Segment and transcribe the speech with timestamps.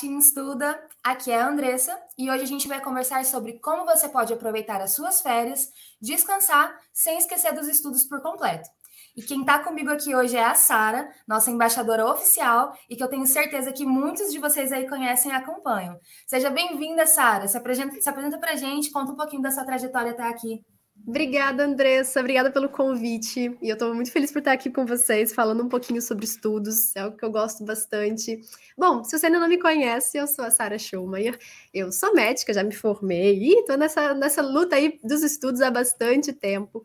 [0.00, 0.78] Team Estuda!
[1.02, 4.80] Aqui é a Andressa e hoje a gente vai conversar sobre como você pode aproveitar
[4.80, 5.68] as suas férias,
[6.00, 8.68] descansar sem esquecer dos estudos por completo.
[9.16, 13.08] E quem está comigo aqui hoje é a Sara, nossa embaixadora oficial, e que eu
[13.08, 15.98] tenho certeza que muitos de vocês aí conhecem e acompanham.
[16.26, 17.48] Seja bem-vinda, Sara.
[17.48, 20.62] Se apresenta, se apresenta para a gente, conta um pouquinho da sua trajetória até aqui.
[21.06, 22.18] Obrigada, Andressa.
[22.18, 23.56] Obrigada pelo convite.
[23.62, 26.96] E eu estou muito feliz por estar aqui com vocês, falando um pouquinho sobre estudos.
[26.96, 28.40] É algo que eu gosto bastante.
[28.76, 31.38] Bom, se você ainda não me conhece, eu sou a Sara Schumacher.
[31.72, 35.70] Eu sou médica, já me formei e estou nessa, nessa luta aí dos estudos há
[35.70, 36.82] bastante tempo.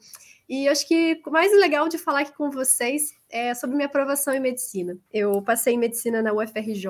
[0.53, 4.33] E acho que o mais legal de falar aqui com vocês é sobre minha aprovação
[4.33, 4.97] em medicina.
[5.09, 6.85] Eu passei em medicina na UFRJ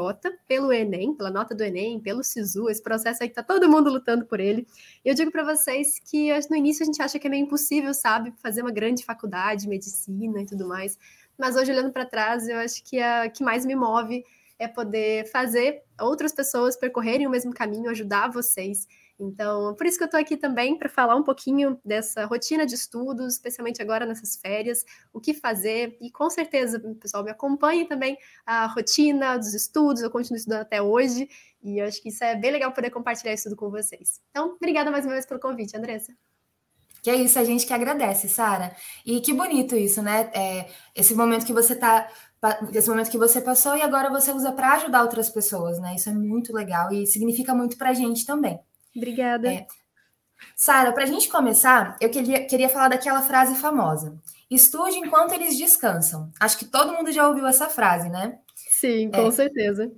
[0.48, 3.92] pelo Enem, pela nota do Enem, pelo SISU, esse processo aí que tá todo mundo
[3.92, 4.66] lutando por ele.
[5.06, 7.94] E eu digo para vocês que no início a gente acha que é meio impossível,
[7.94, 10.98] sabe, fazer uma grande faculdade, medicina e tudo mais.
[11.38, 14.23] Mas hoje olhando para trás, eu acho que a que mais me move
[14.62, 18.88] é poder fazer outras pessoas percorrerem o mesmo caminho, ajudar vocês
[19.22, 22.73] então, por isso que eu estou aqui também para falar um pouquinho dessa rotina de
[22.73, 25.95] estudos, especialmente agora nessas férias, o que fazer.
[26.02, 30.82] E com certeza, pessoal, me acompanhe também a rotina dos estudos, eu continuo estudando até
[30.82, 31.30] hoje,
[31.62, 34.20] e eu acho que isso é bem legal poder compartilhar isso tudo com vocês.
[34.32, 36.12] Então, obrigada mais uma vez pelo convite, Andressa.
[37.04, 38.76] Que é isso, a gente que agradece, Sara.
[39.06, 40.32] E que bonito isso, né?
[40.34, 42.08] É, esse momento que você está
[42.73, 45.95] esse momento que você passou e agora você usa para ajudar outras pessoas, né?
[45.95, 48.59] Isso é muito legal e significa muito para a gente também.
[48.95, 49.52] Obrigada.
[49.52, 49.67] É.
[50.56, 54.17] Sara, para a gente começar, eu queria, queria falar daquela frase famosa:
[54.50, 56.31] estude enquanto eles descansam.
[56.39, 58.39] Acho que todo mundo já ouviu essa frase, né?
[58.55, 59.32] Sim, com é.
[59.32, 59.92] certeza.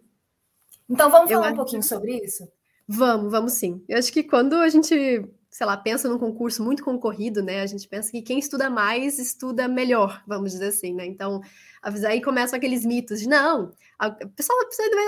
[0.89, 2.47] Então vamos falar eu um pouquinho sobre isso?
[2.88, 3.84] Vamos, vamos sim.
[3.88, 7.62] Eu acho que quando a gente, sei lá, pensa num concurso muito concorrido, né?
[7.62, 11.06] A gente pensa que quem estuda mais estuda melhor, vamos dizer assim, né?
[11.06, 11.41] Então,
[12.08, 14.58] Aí começam aqueles mitos de não, a pessoa,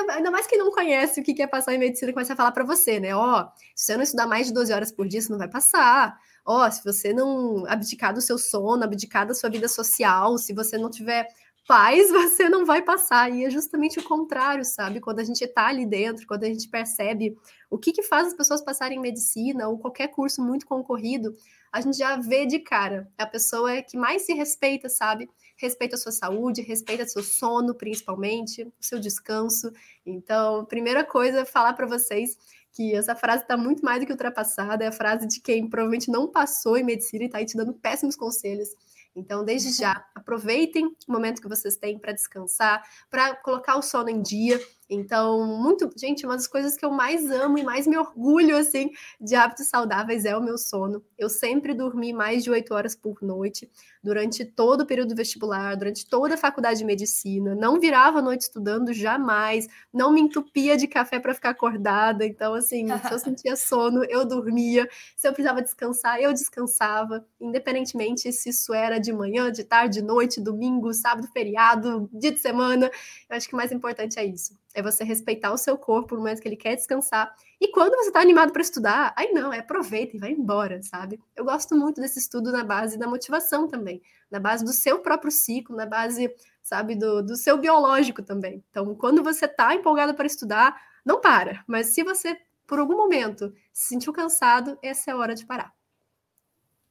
[0.09, 2.66] ainda mais quem não conhece o que é passar em medicina, começa a falar para
[2.66, 3.16] você, né?
[3.16, 5.47] Ó, oh, se você não estudar mais de 12 horas por dia, você não vai
[5.47, 6.19] passar.
[6.45, 10.53] Ó, oh, se você não abdicar do seu sono, abdicar da sua vida social, se
[10.53, 11.29] você não tiver
[11.67, 13.31] paz, você não vai passar.
[13.31, 14.99] E é justamente o contrário, sabe?
[14.99, 17.37] Quando a gente está ali dentro, quando a gente percebe
[17.69, 21.35] o que, que faz as pessoas passarem em medicina ou qualquer curso muito concorrido,
[21.71, 23.11] a gente já vê de cara.
[23.17, 25.29] A pessoa é que mais se respeita, sabe?
[25.57, 29.71] respeita a sua saúde, respeita seu sono, principalmente, o seu descanso.
[30.05, 32.37] Então, primeira coisa, é falar para vocês
[32.71, 36.11] que essa frase está muito mais do que ultrapassada, é a frase de quem provavelmente
[36.11, 38.69] não passou em medicina e está aí te dando péssimos conselhos.
[39.15, 44.09] Então, desde já, aproveitem o momento que vocês têm para descansar, para colocar o sono
[44.09, 44.59] em dia.
[44.88, 48.91] Então, muito, gente, uma das coisas que eu mais amo e mais me orgulho assim
[49.19, 51.03] de hábitos saudáveis é o meu sono.
[51.18, 53.69] Eu sempre dormi mais de oito horas por noite
[54.03, 57.56] durante todo o período vestibular, durante toda a faculdade de medicina.
[57.56, 62.23] Não virava a noite estudando jamais, não me entupia de café para ficar acordada.
[62.23, 64.88] Então, assim, se eu sentia sono, eu dormia.
[65.16, 70.06] Se eu precisava descansar, eu descansava, independentemente se isso era de manhã, de tarde, de
[70.06, 72.91] noite, domingo, sábado, feriado, dia de semana.
[73.28, 76.21] Eu acho que o mais importante é isso é você respeitar o seu corpo no
[76.21, 77.33] momento que ele quer descansar.
[77.59, 81.19] E quando você está animado para estudar, aí não, é aproveita e vai embora, sabe?
[81.35, 85.31] Eu gosto muito desse estudo na base da motivação também, na base do seu próprio
[85.31, 86.29] ciclo, na base,
[86.61, 88.63] sabe, do, do seu biológico também.
[88.69, 91.63] Então, quando você está empolgado para estudar, não para.
[91.65, 92.37] Mas se você,
[92.67, 95.73] por algum momento, se sentiu cansado, essa é a hora de parar.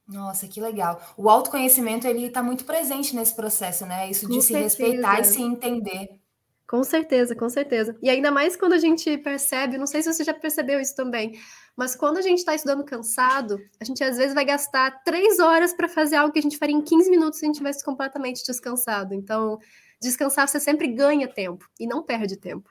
[0.07, 1.01] Nossa, que legal.
[1.17, 4.09] O autoconhecimento, ele está muito presente nesse processo, né?
[4.09, 4.63] Isso de Com se certeza.
[4.63, 6.24] respeitar e se entender.
[6.67, 7.95] Com certeza, com certeza.
[8.01, 11.39] E ainda mais quando a gente percebe, não sei se você já percebeu isso também,
[11.75, 15.73] mas quando a gente está estudando cansado, a gente às vezes vai gastar três horas
[15.73, 18.43] para fazer algo que a gente faria em 15 minutos se a gente estivesse completamente
[18.43, 19.13] descansado.
[19.13, 19.59] Então,
[20.01, 22.69] descansar você sempre ganha tempo e não perde tempo.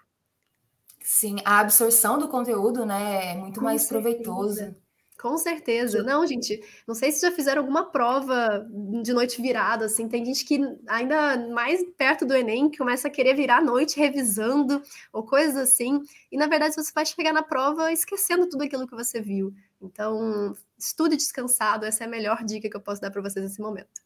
[1.00, 4.02] Sim, a absorção do conteúdo, né, é muito com mais certeza.
[4.02, 4.83] proveitosa.
[5.24, 6.02] Com certeza.
[6.02, 8.68] Não, gente, não sei se já fizeram alguma prova
[9.02, 13.34] de noite virada, assim, tem gente que ainda mais perto do Enem começa a querer
[13.34, 17.90] virar a noite revisando ou coisas assim, e na verdade você vai chegar na prova
[17.90, 19.54] esquecendo tudo aquilo que você viu.
[19.80, 23.62] Então, estude descansado, essa é a melhor dica que eu posso dar para vocês nesse
[23.62, 24.03] momento.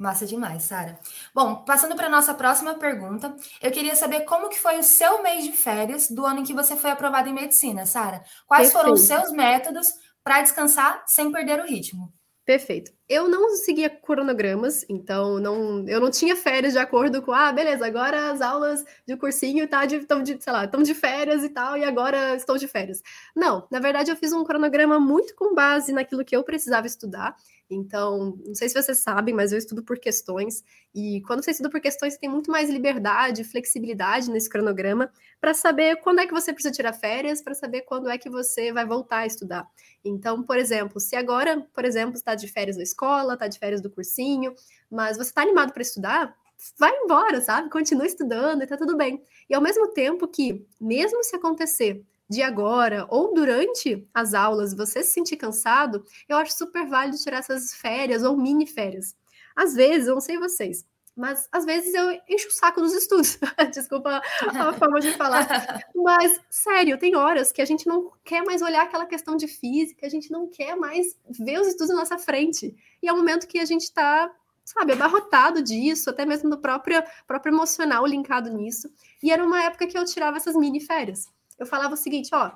[0.00, 0.98] Massa demais, Sara.
[1.34, 5.44] Bom, passando para nossa próxima pergunta, eu queria saber como que foi o seu mês
[5.44, 8.24] de férias do ano em que você foi aprovada em medicina, Sara.
[8.46, 8.72] Quais Perfeito.
[8.72, 9.86] foram os seus métodos
[10.24, 12.10] para descansar sem perder o ritmo?
[12.46, 12.90] Perfeito.
[13.08, 17.86] eu não seguia cronogramas, então não, eu não tinha férias de acordo com, ah, beleza,
[17.86, 21.48] agora as aulas de cursinho tá de, estão de, sei lá, estão de férias e
[21.50, 23.02] tal, e agora estou de férias.
[23.36, 27.36] Não, na verdade eu fiz um cronograma muito com base naquilo que eu precisava estudar.
[27.70, 31.70] Então, não sei se vocês sabem, mas eu estudo por questões, e quando você estuda
[31.70, 36.32] por questões, você tem muito mais liberdade, flexibilidade nesse cronograma para saber quando é que
[36.32, 39.66] você precisa tirar férias, para saber quando é que você vai voltar a estudar.
[40.04, 43.80] Então, por exemplo, se agora, por exemplo, está de férias da escola, está de férias
[43.80, 44.52] do cursinho,
[44.90, 46.34] mas você está animado para estudar,
[46.78, 47.70] vai embora, sabe?
[47.70, 49.22] Continua estudando e tá tudo bem.
[49.48, 55.02] E ao mesmo tempo que, mesmo se acontecer de agora ou durante as aulas você
[55.02, 59.16] se sentir cansado, eu acho super válido tirar essas férias ou mini férias.
[59.56, 60.86] Às vezes, eu não sei vocês,
[61.16, 63.36] mas às vezes eu encho o saco dos estudos.
[63.74, 65.44] Desculpa a forma de falar.
[65.92, 70.06] Mas, sério, tem horas que a gente não quer mais olhar aquela questão de física,
[70.06, 72.76] a gente não quer mais ver os estudos na nossa frente.
[73.02, 74.30] E é um momento que a gente está,
[74.64, 78.88] sabe, abarrotado disso, até mesmo do próprio, próprio emocional linkado nisso.
[79.20, 81.26] E era uma época que eu tirava essas mini férias
[81.60, 82.52] eu falava o seguinte, ó,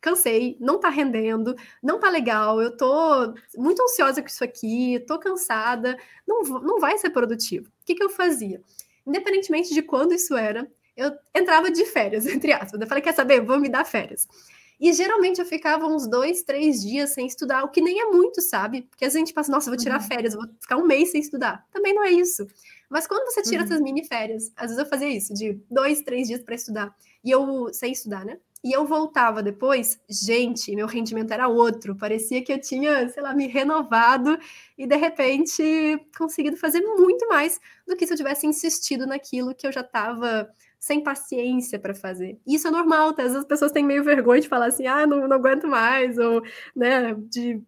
[0.00, 5.18] cansei, não tá rendendo, não tá legal, eu tô muito ansiosa com isso aqui, tô
[5.18, 5.96] cansada,
[6.26, 7.68] não, não vai ser produtivo.
[7.68, 8.60] O que, que eu fazia?
[9.06, 12.80] Independentemente de quando isso era, eu entrava de férias, entre aspas.
[12.80, 13.40] Eu falei, quer saber?
[13.40, 14.28] Vou me dar férias.
[14.78, 18.42] E geralmente eu ficava uns dois, três dias sem estudar, o que nem é muito,
[18.42, 18.82] sabe?
[18.90, 20.06] Porque a gente passa, nossa, vou tirar uhum.
[20.08, 21.64] férias, vou ficar um mês sem estudar.
[21.70, 22.44] Também não é isso.
[22.90, 23.66] Mas quando você tira uhum.
[23.66, 27.30] essas mini férias, às vezes eu fazia isso, de dois, três dias para estudar, e
[27.30, 28.38] eu, sem estudar, né?
[28.64, 31.96] E eu voltava depois, gente, meu rendimento era outro.
[31.96, 34.38] Parecia que eu tinha, sei lá, me renovado
[34.78, 39.66] e de repente conseguido fazer muito mais do que se eu tivesse insistido naquilo que
[39.66, 40.48] eu já estava
[40.78, 42.38] sem paciência para fazer.
[42.46, 43.22] Isso é normal, tá?
[43.22, 46.16] Às vezes as pessoas têm meio vergonha de falar assim, ah, não, não aguento mais,
[46.18, 46.42] ou,
[46.74, 47.60] né, de...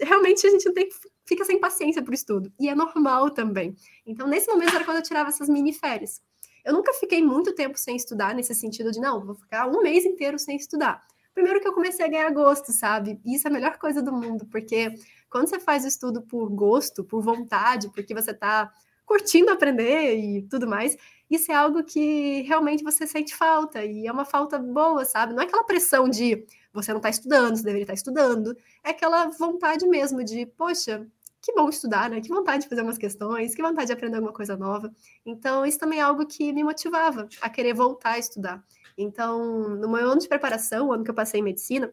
[0.00, 0.88] Realmente a gente tem
[1.26, 2.52] fica sem paciência para o estudo.
[2.58, 3.76] E é normal também.
[4.04, 6.20] Então, nesse momento era quando eu tirava essas mini férias.
[6.64, 10.04] Eu nunca fiquei muito tempo sem estudar, nesse sentido de, não, vou ficar um mês
[10.04, 11.02] inteiro sem estudar.
[11.34, 13.20] Primeiro que eu comecei a ganhar gosto, sabe?
[13.24, 14.94] Isso é a melhor coisa do mundo, porque
[15.30, 18.70] quando você faz o estudo por gosto, por vontade, porque você está
[19.06, 20.96] curtindo aprender e tudo mais,
[21.30, 25.32] isso é algo que realmente você sente falta, e é uma falta boa, sabe?
[25.32, 29.26] Não é aquela pressão de você não está estudando, você deveria estar estudando, é aquela
[29.26, 31.06] vontade mesmo de, poxa,
[31.42, 32.20] que bom estudar, né?
[32.20, 34.92] Que vontade de fazer umas questões, que vontade de aprender alguma coisa nova.
[35.24, 38.62] Então, isso também é algo que me motivava a querer voltar a estudar.
[38.96, 41.92] Então, no meu ano de preparação, o ano que eu passei em medicina,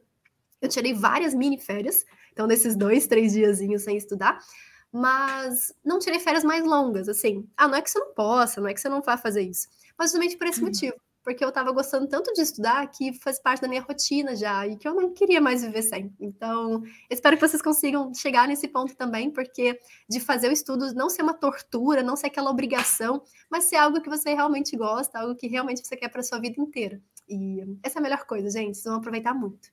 [0.61, 4.39] eu tirei várias mini férias, então, nesses dois, três diazinhos sem estudar,
[4.91, 7.47] mas não tirei férias mais longas, assim.
[7.55, 9.67] Ah, não é que você não possa, não é que você não vá fazer isso,
[9.97, 10.67] mas justamente por esse uhum.
[10.67, 10.95] motivo
[11.27, 14.77] porque eu estava gostando tanto de estudar que faz parte da minha rotina já e
[14.77, 16.15] que eu não queria mais viver sem.
[16.21, 19.77] Então, espero que vocês consigam chegar nesse ponto também, porque
[20.09, 23.21] de fazer o estudo não ser uma tortura, não ser aquela obrigação,
[23.51, 26.61] mas ser algo que você realmente gosta, algo que realmente você quer para sua vida
[26.61, 27.01] inteira.
[27.27, 28.75] E essa é a melhor coisa, gente.
[28.75, 29.67] Vocês vão aproveitar muito.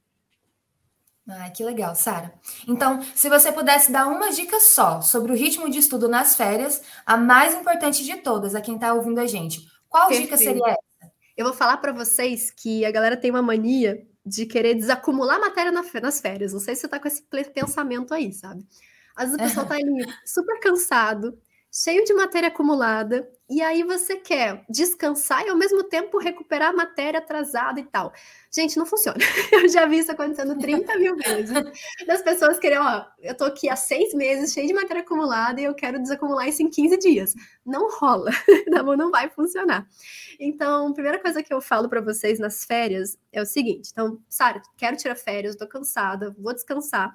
[1.28, 2.34] Ah, que legal, Sara.
[2.66, 6.82] Então, se você pudesse dar uma dica só sobre o ritmo de estudo nas férias,
[7.06, 10.24] a mais importante de todas, a quem está ouvindo a gente, qual Perfeito.
[10.24, 10.83] dica seria essa?
[11.36, 15.72] Eu vou falar para vocês que a galera tem uma mania de querer desacumular matéria
[15.72, 16.52] nas férias.
[16.52, 17.22] Não sei se você tá com esse
[17.52, 18.64] pensamento aí, sabe?
[19.14, 21.38] Às vezes o pessoal tá ali super cansado,
[21.72, 26.72] cheio de matéria acumulada, e aí você quer descansar e ao mesmo tempo recuperar a
[26.72, 28.10] matéria atrasada e tal.
[28.50, 29.18] Gente, não funciona.
[29.52, 31.54] Eu já vi isso acontecendo 30 mil vezes.
[32.06, 35.64] Das pessoas querem, ó, eu tô aqui há seis meses, cheio de matéria acumulada, e
[35.64, 37.34] eu quero desacumular isso em 15 dias.
[37.66, 38.30] Não rola,
[38.70, 38.82] tá?
[38.82, 39.86] Não vai funcionar.
[40.40, 44.18] Então, a primeira coisa que eu falo para vocês nas férias é o seguinte: então,
[44.28, 47.14] Sara, quero tirar férias, tô cansada, vou descansar.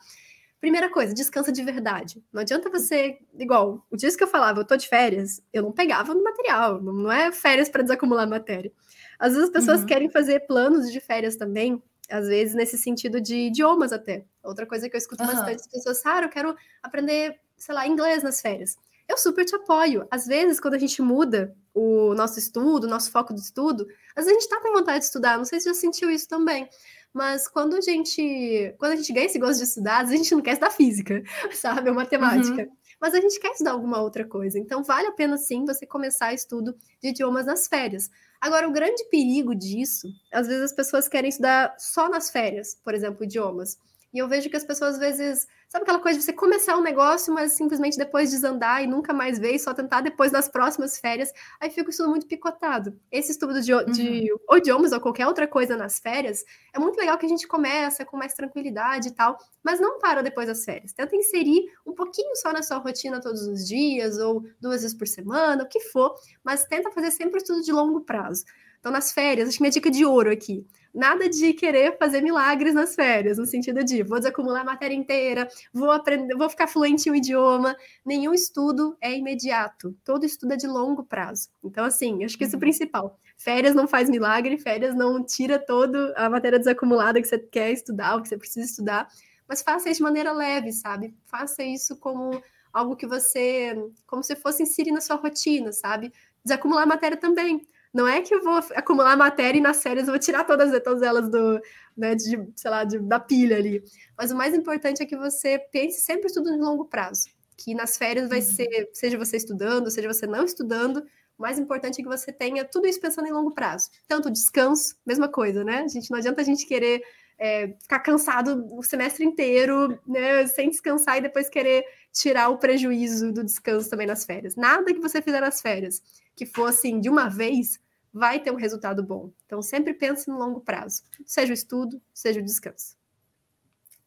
[0.60, 2.22] Primeira coisa, descansa de verdade.
[2.34, 5.72] Não adianta você, igual, o dia que eu falava, eu tô de férias, eu não
[5.72, 8.72] pegava no material, não é férias para desacumular matéria.
[9.18, 9.86] Às vezes as pessoas uhum.
[9.86, 14.26] querem fazer planos de férias também, às vezes nesse sentido de idiomas até.
[14.44, 15.30] Outra coisa que eu escuto uhum.
[15.30, 18.78] bastante, as pessoas, Sara, eu quero aprender, sei lá, inglês nas férias.
[19.08, 20.06] Eu super te apoio.
[20.12, 24.26] Às vezes, quando a gente muda o nosso estudo, o nosso foco do estudo, às
[24.26, 26.68] vezes a gente tá com vontade de estudar, não sei se já sentiu isso também.
[27.14, 30.42] Mas quando a gente, quando a gente ganha esse gosto de estudar, a gente não
[30.42, 31.24] quer estudar física,
[31.54, 32.64] sabe, ou matemática.
[32.64, 32.78] Uhum.
[33.02, 34.60] Mas a gente quer estudar alguma outra coisa.
[34.60, 38.10] Então vale a pena sim você começar estudo de idiomas nas férias.
[38.42, 42.94] Agora, o grande perigo disso, às vezes as pessoas querem estudar só nas férias, por
[42.94, 43.78] exemplo, idiomas.
[44.14, 46.82] E eu vejo que as pessoas às vezes, sabe aquela coisa de você começar um
[46.82, 51.00] negócio, mas simplesmente depois desandar e nunca mais ver, e só tentar depois das próximas
[51.00, 53.00] férias, aí fica o estudo muito picotado.
[53.12, 54.58] Esse estudo de, de uhum.
[54.58, 58.18] idiomas ou qualquer outra coisa nas férias, é muito legal que a gente começa com
[58.18, 60.92] mais tranquilidade e tal, mas não para depois das férias.
[60.92, 65.08] Tenta inserir um pouquinho só na sua rotina todos os dias, ou duas vezes por
[65.08, 68.44] semana, o que for, mas tenta fazer sempre o estudo de longo prazo.
[68.80, 72.74] Então, nas férias, acho que minha dica de ouro aqui nada de querer fazer milagres
[72.74, 77.08] nas férias, no sentido de vou desacumular a matéria inteira, vou aprender, vou ficar fluente
[77.08, 77.76] em um idioma.
[78.06, 81.50] Nenhum estudo é imediato, todo estudo é de longo prazo.
[81.64, 82.62] Então, assim, acho que isso é o uhum.
[82.62, 83.20] principal.
[83.38, 88.16] Férias não faz milagre, férias não tira toda a matéria desacumulada que você quer estudar,
[88.16, 89.08] o que você precisa estudar,
[89.48, 91.16] mas faça isso de maneira leve, sabe?
[91.26, 96.12] Faça isso como algo que você, como se fosse inserir na sua rotina, sabe?
[96.44, 97.66] Desacumular a matéria também.
[97.94, 101.02] Não é que eu vou acumular matéria e nas férias eu vou tirar todas, todas
[101.02, 101.60] elas do,
[101.98, 103.84] né, de, sei lá, de, da pilha ali.
[104.18, 107.30] Mas o mais importante é que você pense sempre tudo no longo prazo.
[107.58, 108.46] Que nas férias vai uhum.
[108.46, 111.04] ser, seja você estudando, seja você não estudando,
[111.38, 113.90] o mais importante é que você tenha tudo isso pensando em longo prazo.
[114.08, 115.84] Tanto descanso, mesma coisa, né?
[115.84, 117.02] A gente, não adianta a gente querer
[117.40, 123.32] é, ficar cansado o semestre inteiro, né, sem descansar e depois querer tirar o prejuízo
[123.32, 124.58] do descanso também nas férias.
[124.58, 126.02] Nada que você fizer nas férias
[126.40, 127.82] que for assim de uma vez,
[128.14, 129.30] vai ter um resultado bom.
[129.46, 132.98] Então, sempre pense no longo prazo, seja o estudo, seja o descanso.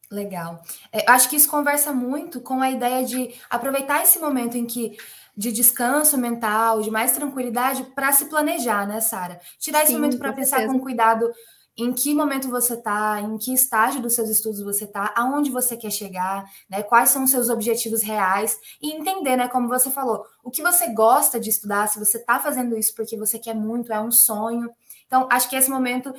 [0.09, 0.61] Legal.
[0.91, 4.97] É, acho que isso conversa muito com a ideia de aproveitar esse momento em que
[5.35, 9.39] de descanso mental, de mais tranquilidade, para se planejar, né, Sara?
[9.59, 11.31] Tirar Sim, esse momento para pensar com cuidado
[11.77, 15.75] em que momento você está, em que estágio dos seus estudos você está, aonde você
[15.75, 16.83] quer chegar, né?
[16.83, 19.47] Quais são os seus objetivos reais e entender, né?
[19.47, 23.17] Como você falou, o que você gosta de estudar, se você está fazendo isso porque
[23.17, 24.69] você quer muito, é um sonho.
[25.13, 26.11] Então, acho que esse momento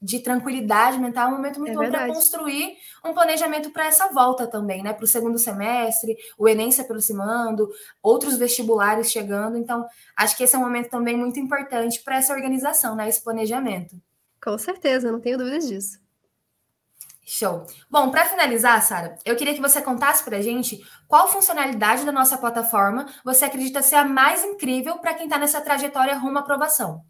[0.00, 4.08] de tranquilidade mental é um momento muito é bom para construir um planejamento para essa
[4.08, 4.92] volta também, né?
[4.94, 7.68] Para o segundo semestre, o Enem se aproximando,
[8.02, 9.58] outros vestibulares chegando.
[9.58, 9.86] Então,
[10.16, 13.06] acho que esse é um momento também muito importante para essa organização, né?
[13.08, 14.00] Esse planejamento.
[14.42, 16.00] Com certeza, não tenho dúvidas disso.
[17.30, 17.66] Show.
[17.90, 22.10] Bom, para finalizar, Sara, eu queria que você contasse para a gente qual funcionalidade da
[22.10, 26.40] nossa plataforma você acredita ser a mais incrível para quem está nessa trajetória rumo à
[26.40, 27.04] aprovação.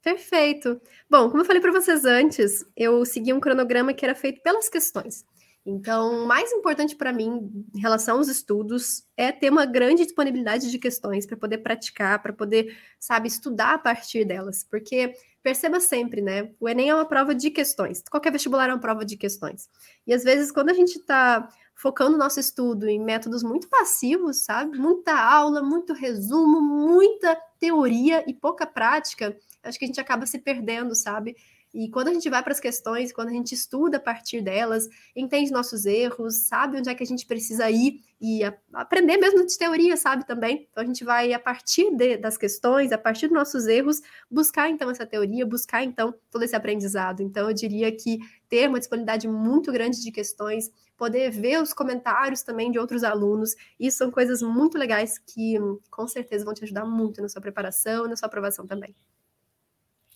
[0.00, 0.80] Perfeito.
[1.10, 4.68] Bom, como eu falei para vocês antes, eu segui um cronograma que era feito pelas
[4.68, 5.24] questões.
[5.66, 10.70] Então, o mais importante para mim em relação aos estudos é ter uma grande disponibilidade
[10.70, 14.62] de questões para poder praticar, para poder, sabe, estudar a partir delas.
[14.62, 15.14] Porque
[15.44, 16.50] perceba sempre, né?
[16.58, 18.02] O Enem é uma prova de questões.
[18.10, 19.68] Qualquer vestibular é uma prova de questões.
[20.06, 24.38] E às vezes, quando a gente está focando o nosso estudo em métodos muito passivos,
[24.38, 24.78] sabe?
[24.78, 30.38] Muita aula, muito resumo, muita teoria e pouca prática, acho que a gente acaba se
[30.38, 31.36] perdendo, sabe?
[31.74, 34.88] E quando a gente vai para as questões, quando a gente estuda a partir delas,
[35.14, 39.44] entende nossos erros, sabe onde é que a gente precisa ir e a, aprender mesmo
[39.44, 40.68] de teoria, sabe também.
[40.70, 44.00] Então a gente vai a partir de, das questões, a partir dos nossos erros,
[44.30, 47.24] buscar então essa teoria, buscar então todo esse aprendizado.
[47.24, 52.42] Então eu diria que ter uma disponibilidade muito grande de questões, poder ver os comentários
[52.44, 55.56] também de outros alunos, isso são coisas muito legais que
[55.90, 58.94] com certeza vão te ajudar muito na sua preparação e na sua aprovação também.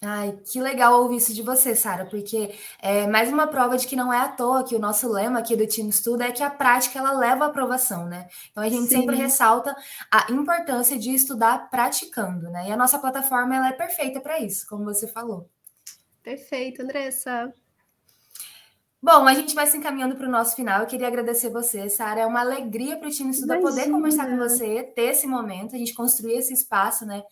[0.00, 3.96] Ai, que legal ouvir isso de você, Sara, porque é mais uma prova de que
[3.96, 6.50] não é à toa que o nosso lema aqui do time estuda é que a
[6.50, 8.28] prática ela leva à aprovação, né?
[8.52, 9.00] Então a gente Sim.
[9.00, 9.74] sempre ressalta
[10.08, 12.68] a importância de estudar praticando, né?
[12.68, 15.50] E a nossa plataforma ela é perfeita para isso, como você falou.
[16.22, 17.52] Perfeito, Andressa.
[19.02, 20.80] Bom, a gente vai se encaminhando para o nosso final.
[20.80, 22.20] Eu queria agradecer você, Sara.
[22.20, 25.78] É uma alegria para o time estudar poder conversar com você, ter esse momento, a
[25.78, 27.22] gente construir esse espaço, né?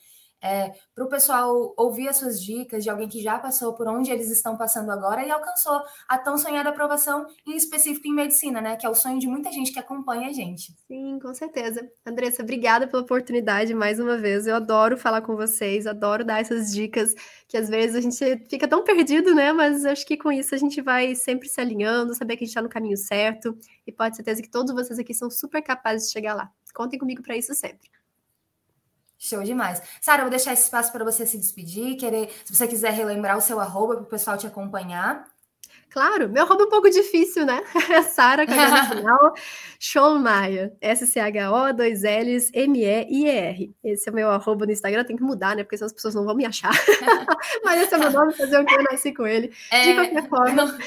[0.47, 4.13] É, para o pessoal ouvir as suas dicas de alguém que já passou por onde
[4.13, 8.77] eles estão passando agora e alcançou a tão sonhada aprovação, em específico em medicina, né?
[8.77, 10.73] Que é o sonho de muita gente que acompanha a gente.
[10.87, 11.91] Sim, com certeza.
[12.07, 14.47] Andressa, obrigada pela oportunidade mais uma vez.
[14.47, 17.13] Eu adoro falar com vocês, adoro dar essas dicas
[17.49, 19.53] que às vezes a gente fica tão perdido, né?
[19.53, 22.51] Mas acho que com isso a gente vai sempre se alinhando, saber que a gente
[22.51, 26.07] está no caminho certo e pode ter certeza que todos vocês aqui são super capazes
[26.07, 26.51] de chegar lá.
[26.73, 27.89] Contem comigo para isso sempre.
[29.27, 29.83] Show demais.
[30.01, 33.41] Sara, vou deixar esse espaço para você se despedir, querer, se você quiser relembrar o
[33.41, 35.27] seu arroba para o pessoal te acompanhar.
[35.91, 37.61] Claro, meu arroba é um pouco difícil, né?
[38.13, 39.35] Sara, com a final,
[39.81, 43.75] Schollmeier, S-C-H-O, 2 L's, M-E-I-E-R.
[43.83, 45.65] Esse é o meu arroba no Instagram, tem que mudar, né?
[45.65, 46.71] Porque senão as pessoas não vão me achar.
[47.65, 49.53] Mas esse é o meu nome, fazer o que eu nasci com ele.
[49.71, 49.85] É...
[49.85, 50.79] De qualquer forma...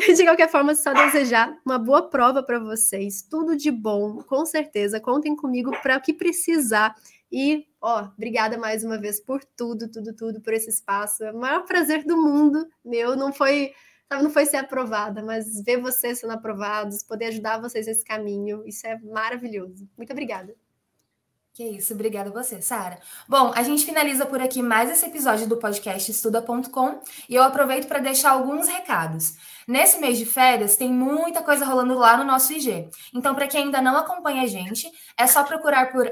[0.16, 5.00] De qualquer forma, só desejar uma boa prova para vocês, tudo de bom, com certeza.
[5.00, 6.94] Contem comigo para o que precisar.
[7.30, 11.22] E, ó, obrigada mais uma vez por tudo, tudo, tudo, por esse espaço.
[11.22, 13.14] É o maior prazer do mundo meu.
[13.14, 13.72] Não foi,
[14.08, 18.62] sabe, não foi ser aprovada, mas ver vocês sendo aprovados, poder ajudar vocês nesse caminho,
[18.66, 19.86] isso é maravilhoso.
[19.98, 20.54] Muito obrigada.
[21.52, 23.00] Que isso, obrigada a você, Sara.
[23.28, 27.88] Bom, a gente finaliza por aqui mais esse episódio do podcast estuda.com e eu aproveito
[27.88, 29.34] para deixar alguns recados.
[29.66, 32.88] Nesse mês de férias, tem muita coisa rolando lá no nosso IG.
[33.12, 36.08] Então, para quem ainda não acompanha a gente, é só procurar por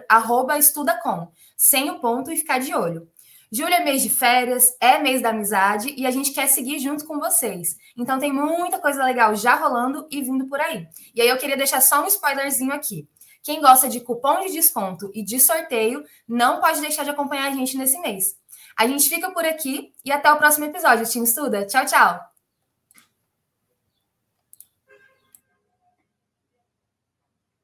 [0.59, 3.09] estudacom, sem o ponto e ficar de olho.
[3.51, 7.07] Julho é mês de férias, é mês da amizade e a gente quer seguir junto
[7.07, 7.77] com vocês.
[7.97, 10.87] Então tem muita coisa legal já rolando e vindo por aí.
[11.15, 13.09] E aí eu queria deixar só um spoilerzinho aqui.
[13.43, 17.55] Quem gosta de cupom de desconto e de sorteio, não pode deixar de acompanhar a
[17.55, 18.37] gente nesse mês.
[18.79, 21.07] A gente fica por aqui e até o próximo episódio.
[21.07, 21.67] Te estuda.
[21.67, 22.38] Tchau, tchau.